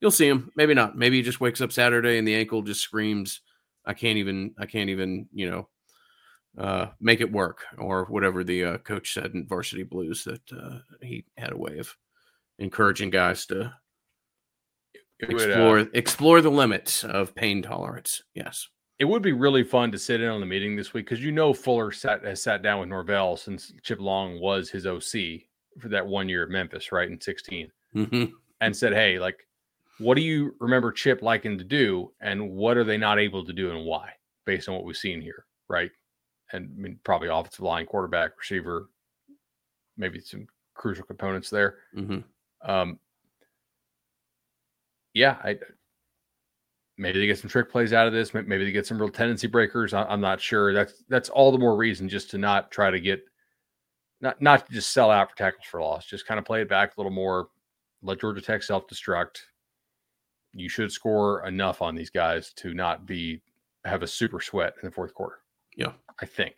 [0.00, 0.52] you'll see him.
[0.54, 0.96] Maybe not.
[0.96, 3.40] Maybe he just wakes up Saturday and the ankle just screams,
[3.86, 4.54] "I can't even.
[4.58, 5.28] I can't even.
[5.32, 5.68] You know."
[6.58, 10.80] Uh, make it work, or whatever the uh, coach said in Varsity Blues that uh,
[11.00, 11.96] he had a way of
[12.58, 13.72] encouraging guys to
[15.30, 18.22] explore would, uh, explore the limits of pain tolerance.
[18.34, 18.68] Yes.
[18.98, 21.32] It would be really fun to sit in on the meeting this week because you
[21.32, 25.42] know Fuller sat has sat down with Norvell since Chip Long was his OC
[25.80, 28.24] for that one year at Memphis, right in 16, mm-hmm.
[28.60, 29.46] and said, "Hey, like,
[29.98, 33.52] what do you remember Chip liking to do, and what are they not able to
[33.52, 34.10] do, and why,
[34.44, 35.90] based on what we've seen here, right?"
[36.52, 38.88] And I mean, probably offensive line, quarterback, receiver,
[39.96, 41.78] maybe some crucial components there.
[41.96, 42.70] Mm-hmm.
[42.70, 42.98] Um,
[45.14, 45.58] yeah, I
[46.98, 48.34] maybe they get some trick plays out of this.
[48.34, 49.94] Maybe they get some real tendency breakers.
[49.94, 50.72] I'm not sure.
[50.72, 53.22] That's that's all the more reason just to not try to get
[54.20, 56.06] not not to just sell out for tackles for loss.
[56.06, 57.48] Just kind of play it back a little more.
[58.02, 59.38] Let Georgia Tech self destruct.
[60.54, 63.42] You should score enough on these guys to not be
[63.84, 65.38] have a super sweat in the fourth quarter.
[65.76, 66.56] Yeah, I think.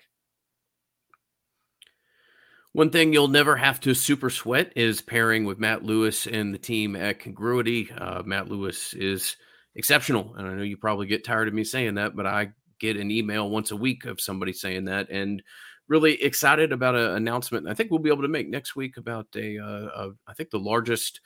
[2.74, 6.58] One thing you'll never have to super sweat is pairing with Matt Lewis and the
[6.58, 7.88] team at Congruity.
[7.96, 9.36] Uh, Matt Lewis is
[9.76, 10.34] exceptional.
[10.36, 13.12] And I know you probably get tired of me saying that, but I get an
[13.12, 15.08] email once a week of somebody saying that.
[15.08, 15.40] And
[15.86, 19.28] really excited about an announcement I think we'll be able to make next week about
[19.36, 21.20] a, uh, a I think the largest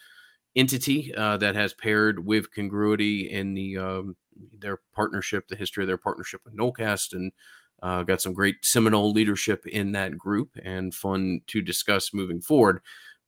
[0.55, 4.17] entity uh, that has paired with Congruity in the um,
[4.59, 7.33] their partnership, the history of their partnership with Nolecast and
[7.83, 12.81] uh, got some great Seminole leadership in that group and fun to discuss moving forward.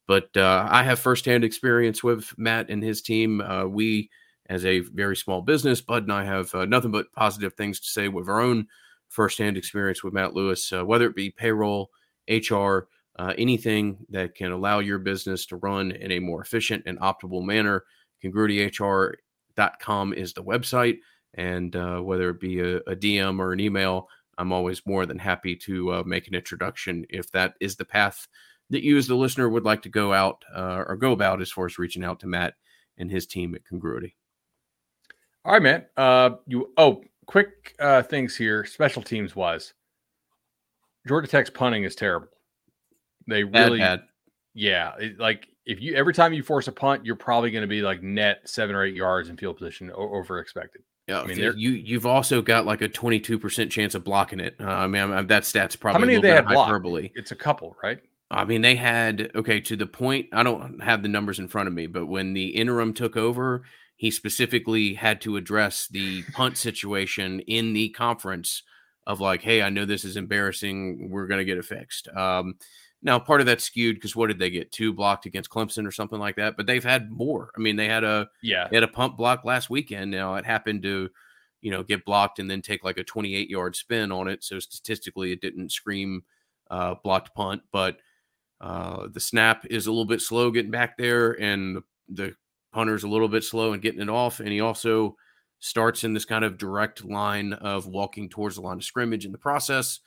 [0.06, 3.40] But uh, I have firsthand experience with Matt and his team.
[3.40, 4.10] Uh, we,
[4.48, 7.86] as a very small business, Bud and I have uh, nothing but positive things to
[7.86, 8.66] say with our own
[9.08, 11.90] firsthand experience with Matt Lewis, uh, whether it be payroll,
[12.28, 16.98] HR, uh, anything that can allow your business to run in a more efficient and
[16.98, 17.84] optimal manner.
[18.24, 20.98] CongruityHR.com is the website.
[21.34, 21.72] And
[22.04, 24.08] whether it be a, a DM or an email,
[24.40, 28.26] I'm always more than happy to uh, make an introduction if that is the path
[28.70, 31.52] that you, as the listener, would like to go out uh, or go about as
[31.52, 32.54] far as reaching out to Matt
[32.96, 34.16] and his team at Congruity.
[35.44, 35.84] All right, man.
[35.96, 39.74] Uh, you oh, quick uh, things here, special teams wise.
[41.06, 42.28] Georgia Tech's punting is terrible.
[43.26, 44.08] They really, bad, bad.
[44.54, 44.92] yeah.
[44.98, 47.82] It, like if you every time you force a punt, you're probably going to be
[47.82, 50.82] like net seven or eight yards in field position over expected.
[51.10, 54.38] Yeah, I mean, you you've also got like a twenty two percent chance of blocking
[54.38, 54.54] it.
[54.60, 57.02] Uh, I mean, I'm, that stat's probably how many they had hyperbole.
[57.02, 57.18] Blocked?
[57.18, 57.98] It's a couple, right?
[58.30, 60.26] I mean, they had okay to the point.
[60.32, 63.64] I don't have the numbers in front of me, but when the interim took over,
[63.96, 68.62] he specifically had to address the punt situation in the conference
[69.04, 71.10] of like, hey, I know this is embarrassing.
[71.10, 72.06] We're going to get it fixed.
[72.06, 72.54] Um,
[73.02, 74.72] now, part of that skewed because what did they get?
[74.72, 76.56] Two blocked against Clemson or something like that.
[76.56, 77.50] But they've had more.
[77.56, 80.10] I mean, they had a yeah, they had a pump block last weekend.
[80.10, 81.08] Now it happened to,
[81.62, 84.44] you know, get blocked and then take like a 28 yard spin on it.
[84.44, 86.22] So statistically, it didn't scream
[86.70, 87.96] uh, blocked punt, but
[88.60, 92.34] uh, the snap is a little bit slow getting back there, and the, the
[92.72, 94.40] punter's a little bit slow in getting it off.
[94.40, 95.16] And he also
[95.58, 99.32] starts in this kind of direct line of walking towards the line of scrimmage in
[99.32, 100.00] the process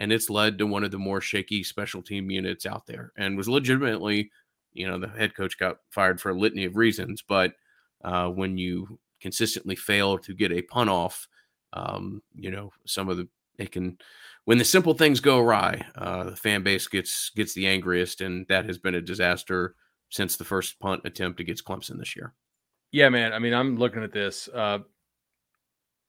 [0.00, 3.36] and it's led to one of the more shaky special team units out there and
[3.36, 4.30] was legitimately
[4.72, 7.52] you know the head coach got fired for a litany of reasons but
[8.02, 11.28] uh, when you consistently fail to get a punt off
[11.74, 13.96] um, you know some of the it can
[14.46, 18.46] when the simple things go awry uh, the fan base gets gets the angriest and
[18.48, 19.76] that has been a disaster
[20.08, 22.32] since the first punt attempt against clemson this year.
[22.90, 24.78] Yeah man i mean i'm looking at this uh,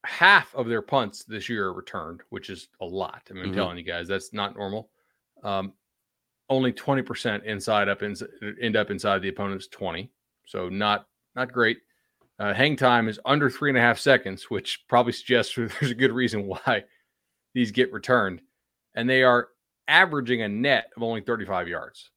[0.06, 3.22] half of their punts this year are returned, which is a lot.
[3.30, 3.60] I mean, I'm mm-hmm.
[3.60, 4.90] telling you guys, that's not normal.
[5.44, 5.74] Um,
[6.50, 8.16] only 20% inside up in,
[8.62, 10.12] end up inside the opponent's 20.
[10.46, 11.78] So not not great.
[12.40, 15.96] Uh, hang time is under three and a half seconds, which probably suggests there's a
[15.96, 16.84] good reason why
[17.54, 18.42] these get returned.
[18.96, 19.50] And they are
[19.88, 22.10] averaging a net of only 35 yards,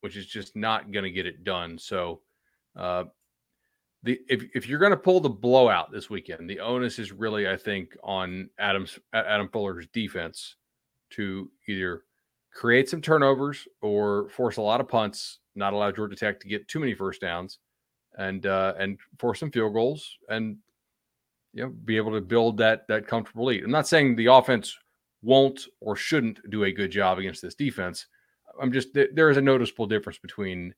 [0.00, 1.78] which is just not going to get it done.
[1.78, 2.20] So,
[2.76, 3.04] uh,
[4.02, 7.48] the if, if you're going to pull the blowout this weekend, the onus is really,
[7.48, 10.56] I think, on Adams Adam Fuller's defense
[11.10, 12.02] to either
[12.52, 16.68] create some turnovers or force a lot of punts, not allow Georgia Tech to get
[16.68, 17.58] too many first downs,
[18.18, 20.56] and uh, and force some field goals, and
[21.52, 23.64] you know be able to build that that comfortable lead.
[23.64, 24.76] I'm not saying the offense
[25.22, 28.06] won't or shouldn't do a good job against this defense.
[28.60, 30.74] I'm just there is a noticeable difference between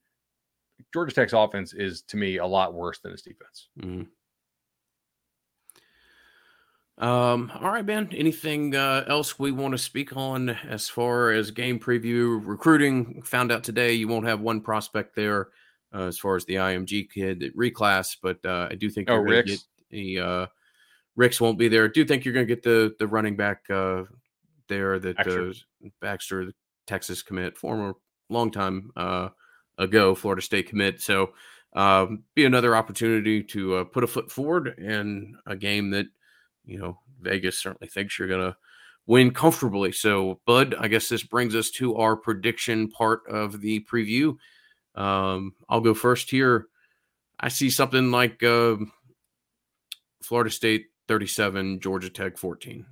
[0.92, 3.68] Georgia Tech's offense is to me a lot worse than its defense.
[3.80, 4.06] Mm.
[6.96, 8.08] Um, all right, Ben.
[8.12, 13.22] Anything uh, else we want to speak on as far as game preview recruiting?
[13.24, 15.48] Found out today you won't have one prospect there
[15.92, 19.50] uh, as far as the IMG kid reclass, but uh, I do think oh, Ricks.
[19.50, 20.46] Get the uh,
[21.16, 21.84] Ricks won't be there.
[21.84, 24.04] I do think you're going to get the the running back uh,
[24.68, 25.50] there that Baxter.
[25.50, 26.54] Uh, Baxter, the
[26.86, 27.94] Texas commit, former
[28.30, 29.28] long time uh,
[29.78, 31.00] ago Florida State commit.
[31.00, 31.32] So
[31.72, 36.06] um, be another opportunity to uh, put a foot forward in a game that
[36.64, 38.56] you know, Vegas certainly thinks you're going to
[39.06, 39.92] win comfortably.
[39.92, 44.36] So, Bud, I guess this brings us to our prediction part of the preview.
[44.94, 46.66] Um, I'll go first here.
[47.38, 48.76] I see something like uh,
[50.22, 52.86] Florida State 37, Georgia Tech 14.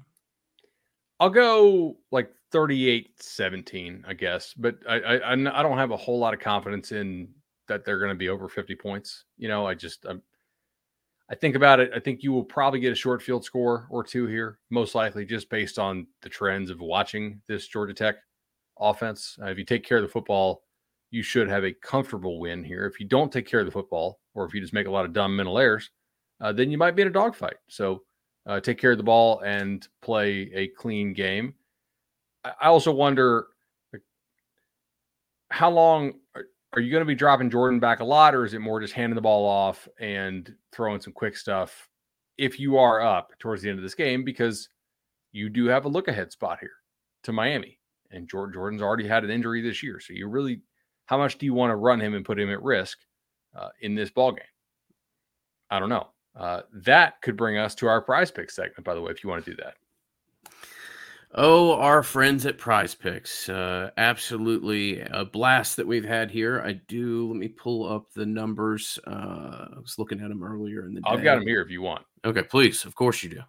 [1.20, 4.54] I'll go like 38 17, I guess.
[4.54, 7.28] But I, I, I don't have a whole lot of confidence in
[7.68, 9.24] that they're going to be over 50 points.
[9.38, 10.22] You know, I just, I'm,
[11.30, 11.90] I think about it.
[11.94, 15.24] I think you will probably get a short field score or two here, most likely,
[15.24, 18.16] just based on the trends of watching this Georgia Tech
[18.78, 19.38] offense.
[19.42, 20.64] Uh, if you take care of the football,
[21.10, 22.86] you should have a comfortable win here.
[22.86, 25.04] If you don't take care of the football, or if you just make a lot
[25.04, 25.90] of dumb mental errors,
[26.40, 27.56] uh, then you might be in a dogfight.
[27.68, 28.02] So
[28.46, 31.54] uh, take care of the ball and play a clean game.
[32.44, 33.46] I also wonder
[35.50, 36.14] how long
[36.72, 38.94] are you going to be dropping Jordan back a lot, or is it more just
[38.94, 41.88] handing the ball off and throwing some quick stuff
[42.38, 44.24] if you are up towards the end of this game?
[44.24, 44.68] Because
[45.32, 46.72] you do have a look ahead spot here
[47.24, 47.78] to Miami,
[48.10, 50.00] and Jordan's already had an injury this year.
[50.00, 50.62] So you really,
[51.06, 52.98] how much do you want to run him and put him at risk
[53.54, 54.44] uh, in this ball game?
[55.70, 56.08] I don't know.
[56.34, 59.28] Uh, that could bring us to our prize pick segment, by the way, if you
[59.28, 59.74] want to do that.
[61.34, 63.48] Oh, our friends at Prize Picks.
[63.48, 66.60] Uh, absolutely a blast that we've had here.
[66.60, 67.28] I do.
[67.28, 68.98] Let me pull up the numbers.
[69.06, 71.08] Uh, I was looking at them earlier in the day.
[71.08, 72.04] I've got them here if you want.
[72.24, 72.84] Okay, please.
[72.84, 73.40] Of course you do.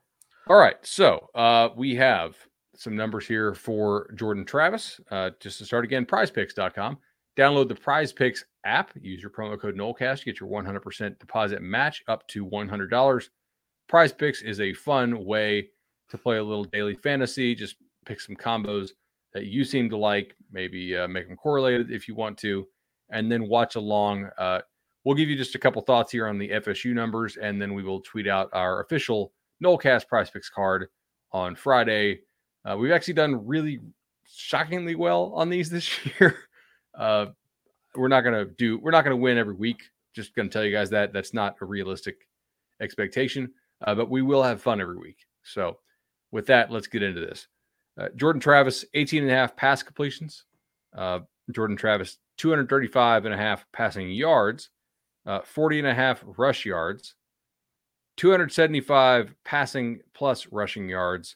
[0.48, 0.78] All right.
[0.84, 2.38] So uh, we have
[2.76, 5.02] some numbers here for Jordan Travis.
[5.12, 6.98] Uh, just to start again, prizepicks.com.
[7.38, 8.91] Download the Prize Picks app.
[9.02, 10.24] Use your promo code NOLECAST.
[10.24, 13.30] Get your 100% deposit match up to $100.
[13.89, 15.69] Prize Picks is a fun way
[16.13, 17.56] to play a little daily fantasy.
[17.56, 18.91] Just pick some combos
[19.34, 22.67] that you seem to like, maybe uh, make them correlated if you want to,
[23.10, 24.30] and then watch along.
[24.38, 24.62] Uh,
[25.04, 27.84] we'll give you just a couple thoughts here on the FSU numbers, and then we
[27.84, 30.88] will tweet out our official Nolecast Prize Picks card
[31.32, 32.21] on Friday.
[32.63, 33.80] Uh, we've actually done really
[34.32, 36.38] shockingly well on these this year.
[36.93, 37.26] Uh,
[37.95, 38.78] we're not gonna do.
[38.78, 39.82] We're not gonna win every week.
[40.13, 42.28] Just gonna tell you guys that that's not a realistic
[42.82, 43.52] expectation.
[43.82, 45.17] Uh, but we will have fun every week.
[45.43, 45.78] So
[46.34, 47.48] with that, let's get into this.
[47.98, 50.46] Uh, Jordan Travis, 18 and a half pass completions.
[50.98, 51.19] Uh,
[51.52, 54.69] Jordan Travis, 235 and a half passing yards,
[55.26, 57.15] uh, 40 and a half rush yards,
[58.17, 61.36] 275 passing plus rushing yards,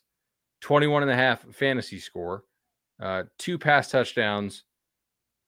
[0.62, 2.44] 21 and a half fantasy score,
[3.02, 4.64] uh, two pass touchdowns,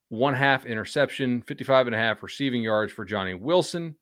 [0.10, 3.96] one half interception, 55 and a half receiving yards for Johnny Wilson,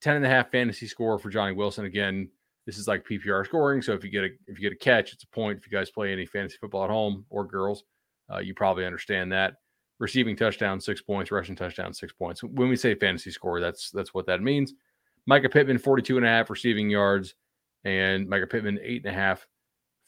[0.00, 1.84] 10 and a half fantasy score for Johnny Wilson.
[1.84, 2.30] Again,
[2.68, 3.80] this is like PPR scoring.
[3.80, 5.56] So if you get a if you get a catch, it's a point.
[5.56, 7.84] If you guys play any fantasy football at home or girls,
[8.30, 9.54] uh, you probably understand that.
[9.98, 11.30] Receiving touchdown, six points.
[11.30, 12.42] Rushing touchdown, six points.
[12.42, 14.74] When we say fantasy score, that's that's what that means.
[15.30, 17.34] Mycah Pittman, 42 and a half receiving yards,
[17.84, 19.46] and Mycah Pittman, eight and a half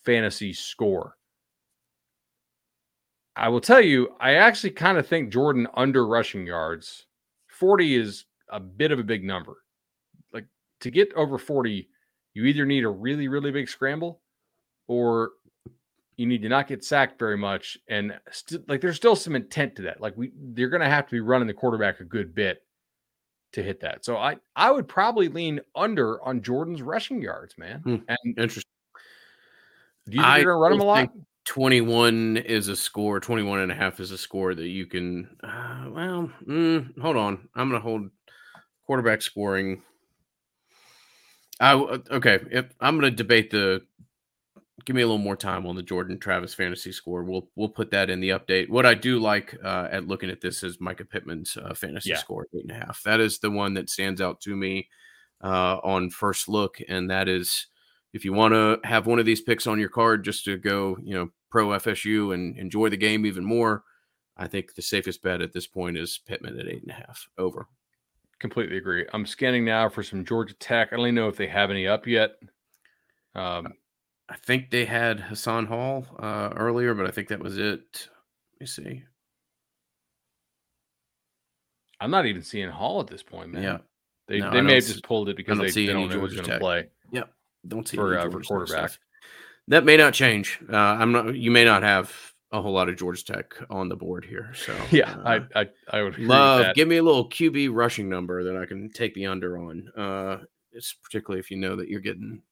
[0.05, 1.17] fantasy score.
[3.37, 7.07] I will tell you, I actually kind of think Jordan under rushing yards.
[7.49, 9.65] 40 is a bit of a big number.
[10.31, 10.45] Like
[10.81, 11.89] to get over 40,
[12.35, 14.21] you either need a really, really big scramble
[14.87, 15.33] or
[16.17, 17.79] you need to not get sacked very much.
[17.89, 20.01] And st- like there's still some intent to that.
[20.01, 22.63] Like we they're gonna have to be running the quarterback a good bit
[23.53, 24.05] to hit that.
[24.05, 27.81] So I I would probably lean under on Jordan's rushing yards, man.
[27.81, 27.97] Hmm.
[28.09, 28.71] And interesting.
[30.07, 31.11] Do you think I they're gonna run him a lot?
[31.47, 35.87] 21 is a score 21 and a half is a score that you can uh,
[35.91, 38.09] well mm, hold on i'm going to hold
[38.87, 39.83] quarterback scoring
[41.61, 43.83] i okay if i'm going to debate the
[44.85, 47.91] give me a little more time on the jordan travis fantasy score we'll we'll put
[47.91, 51.09] that in the update what i do like uh, at looking at this is Mycah
[51.09, 52.17] pittman's uh, fantasy yeah.
[52.17, 54.89] score eight and a half that is the one that stands out to me
[55.43, 57.67] uh, on first look and that is
[58.13, 60.97] if you want to have one of these picks on your card just to go,
[61.03, 63.85] you know, pro FSU and enjoy the game even more,
[64.37, 67.29] I think the safest bet at this point is Pittman at eight and a half
[67.39, 67.69] over.
[68.41, 69.07] Completely agree.
[69.13, 70.89] I'm scanning now for some Georgia Tech.
[70.93, 72.33] I don't even know if they have any up yet.
[73.35, 73.75] Um,
[74.29, 78.09] I think they had Hassan Hall uh, earlier, but I think that was it.
[78.55, 79.05] Let me see.
[82.01, 83.63] I'm not even seeing Hall at this point, man.
[83.63, 83.79] Yeah.
[84.27, 86.49] They, no, they may have just pulled it because they, they don't know who's going
[86.49, 86.87] to play.
[87.13, 87.31] Yep.
[87.69, 88.93] Don't see for, uh, for quarterback.
[89.69, 90.61] That may not change.
[90.73, 91.35] Uh, I'm not.
[91.35, 92.15] You may not have
[92.53, 94.53] a whole lot of Georgia Tech on the board here.
[94.55, 96.75] So yeah, uh, I, I I would love.
[96.75, 99.89] Give me a little QB rushing number that I can take the under on.
[99.97, 100.39] Uh,
[100.73, 102.43] it's particularly if you know that you're getting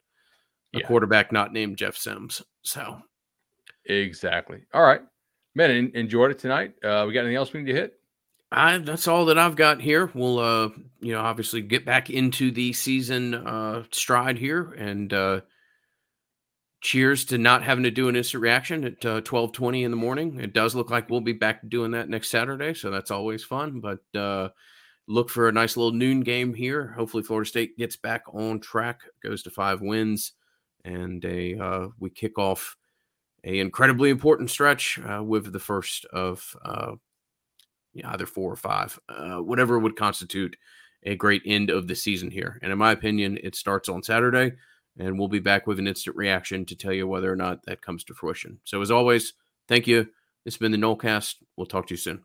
[0.74, 0.86] a yeah.
[0.86, 2.42] quarterback not named Jeff Sims.
[2.62, 3.01] So
[3.86, 4.61] exactly.
[4.72, 5.03] All right,
[5.55, 5.90] man.
[5.94, 6.74] enjoyed it tonight.
[6.82, 7.94] Uh, we got anything else we need to hit?
[8.51, 10.11] I that's all that I've got here.
[10.14, 10.70] We'll uh
[11.01, 15.40] you know obviously get back into the season uh stride here and uh
[16.81, 20.39] cheers to not having to do an instant reaction at uh, 12:20 in the morning.
[20.41, 23.81] It does look like we'll be back doing that next Saturday, so that's always fun,
[23.81, 24.51] but uh
[25.11, 26.89] look for a nice little noon game here.
[26.89, 30.33] Hopefully Florida State gets back on track, goes to 5 wins
[30.85, 32.76] and a uh we kick off
[33.45, 36.95] a incredibly important stretch uh, with the first of uh
[37.95, 40.57] yeah, either four or five, uh, whatever would constitute
[41.05, 42.59] a great end of the season here.
[42.62, 44.57] And in my opinion, it starts on Saturday,
[44.99, 47.82] and we'll be back with an instant reaction to tell you whether or not that
[47.82, 48.59] comes to fruition.
[48.64, 49.34] So, as always,
[49.68, 50.09] thank you.
[50.44, 51.36] Has been the Nolecast.
[51.57, 52.22] We'll talk to you soon.